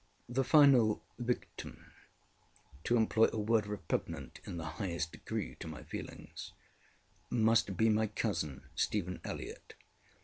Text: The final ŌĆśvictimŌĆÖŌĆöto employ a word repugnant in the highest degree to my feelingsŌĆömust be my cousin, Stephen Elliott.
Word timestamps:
The 0.27 0.43
final 0.43 1.03
ŌĆśvictimŌĆÖŌĆöto 1.19 1.85
employ 2.97 3.29
a 3.31 3.37
word 3.37 3.67
repugnant 3.67 4.39
in 4.45 4.57
the 4.57 4.65
highest 4.65 5.11
degree 5.11 5.53
to 5.59 5.67
my 5.67 5.83
feelingsŌĆömust 5.83 7.77
be 7.77 7.87
my 7.89 8.07
cousin, 8.07 8.63
Stephen 8.73 9.21
Elliott. 9.23 9.75